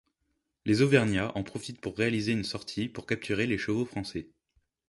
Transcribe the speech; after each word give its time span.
Les 0.65 0.81
auvergnats 0.81 1.31
en 1.37 1.43
profitent 1.43 1.79
pour 1.79 1.95
réaliser 1.95 2.31
une 2.31 2.43
sortie 2.43 2.89
pour 2.89 3.05
capturer 3.05 3.45
les 3.45 3.59
chevaux 3.59 3.85
français. 3.85 4.31